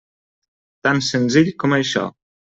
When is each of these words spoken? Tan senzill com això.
Tan 0.87 1.03
senzill 1.09 1.53
com 1.65 1.77
això. 1.79 2.09